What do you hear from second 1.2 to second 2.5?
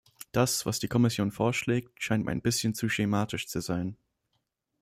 vorschlägt, scheint mir ein